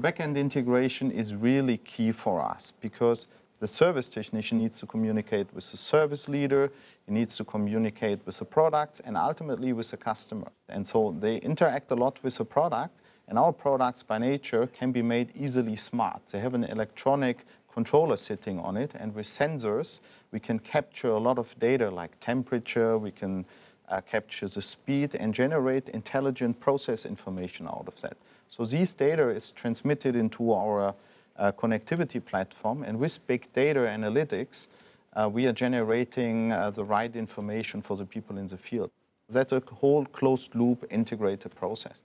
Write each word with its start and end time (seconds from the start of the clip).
Backend 0.00 0.36
integration 0.36 1.10
is 1.10 1.34
really 1.34 1.76
key 1.76 2.10
for 2.12 2.40
us 2.40 2.72
because 2.80 3.26
the 3.58 3.68
service 3.68 4.08
technician 4.08 4.56
needs 4.56 4.78
to 4.80 4.86
communicate 4.86 5.52
with 5.52 5.70
the 5.70 5.76
service 5.76 6.26
leader, 6.26 6.72
he 7.06 7.12
needs 7.12 7.36
to 7.36 7.44
communicate 7.44 8.24
with 8.24 8.38
the 8.38 8.46
products, 8.46 9.00
and 9.00 9.16
ultimately 9.16 9.74
with 9.74 9.90
the 9.90 9.98
customer. 9.98 10.50
And 10.70 10.86
so 10.86 11.14
they 11.20 11.36
interact 11.36 11.90
a 11.90 11.94
lot 11.94 12.18
with 12.22 12.36
the 12.36 12.46
product, 12.46 13.02
and 13.28 13.38
our 13.38 13.52
products 13.52 14.02
by 14.02 14.16
nature 14.16 14.66
can 14.66 14.90
be 14.90 15.02
made 15.02 15.32
easily 15.36 15.76
smart. 15.76 16.22
They 16.32 16.40
have 16.40 16.54
an 16.54 16.64
electronic 16.64 17.44
controller 17.70 18.16
sitting 18.16 18.58
on 18.58 18.78
it, 18.78 18.92
and 18.94 19.14
with 19.14 19.26
sensors, 19.26 20.00
we 20.32 20.40
can 20.40 20.58
capture 20.58 21.10
a 21.10 21.18
lot 21.18 21.38
of 21.38 21.54
data 21.58 21.90
like 21.90 22.18
temperature, 22.20 22.96
we 22.96 23.10
can 23.10 23.44
uh, 23.90 24.00
capture 24.00 24.48
the 24.48 24.62
speed 24.62 25.14
and 25.14 25.34
generate 25.34 25.88
intelligent 25.88 26.60
process 26.60 27.04
information 27.04 27.66
out 27.66 27.84
of 27.86 28.00
that. 28.00 28.16
So 28.48 28.64
these 28.64 28.92
data 28.92 29.28
is 29.28 29.50
transmitted 29.50 30.16
into 30.16 30.52
our 30.52 30.94
uh, 31.36 31.52
connectivity 31.52 32.24
platform, 32.24 32.82
and 32.82 32.98
with 32.98 33.26
big 33.26 33.52
data 33.52 33.80
analytics, 33.80 34.68
uh, 35.14 35.28
we 35.28 35.46
are 35.46 35.52
generating 35.52 36.52
uh, 36.52 36.70
the 36.70 36.84
right 36.84 37.14
information 37.14 37.82
for 37.82 37.96
the 37.96 38.04
people 38.04 38.38
in 38.38 38.46
the 38.46 38.56
field. 38.56 38.90
That's 39.28 39.52
a 39.52 39.62
whole 39.80 40.04
closed 40.06 40.54
loop 40.54 40.84
integrated 40.90 41.54
process. 41.54 42.02